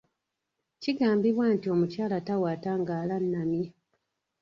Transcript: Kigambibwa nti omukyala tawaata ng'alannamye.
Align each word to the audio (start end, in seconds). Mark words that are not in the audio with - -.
Kigambibwa 0.81 1.45
nti 1.55 1.67
omukyala 1.73 2.17
tawaata 2.27 2.71
ng'alannamye. 2.79 3.65